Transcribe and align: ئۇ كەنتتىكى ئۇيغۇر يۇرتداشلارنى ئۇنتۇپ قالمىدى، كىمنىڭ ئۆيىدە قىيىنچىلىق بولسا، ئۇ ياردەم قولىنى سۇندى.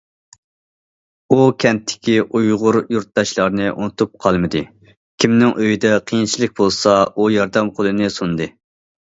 ئۇ 1.33 1.43
كەنتتىكى 1.63 2.15
ئۇيغۇر 2.39 2.79
يۇرتداشلارنى 2.95 3.67
ئۇنتۇپ 3.75 4.17
قالمىدى، 4.25 4.63
كىمنىڭ 5.25 5.53
ئۆيىدە 5.67 5.93
قىيىنچىلىق 6.09 6.57
بولسا، 6.63 6.97
ئۇ 7.15 7.31
ياردەم 7.37 7.73
قولىنى 7.79 8.11
سۇندى. 8.19 8.51